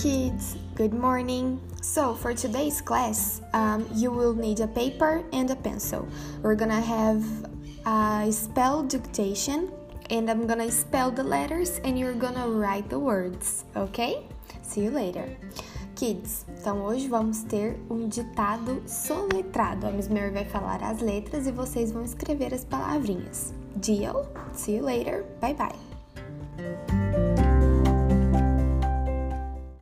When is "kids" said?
0.00-0.56, 15.96-16.46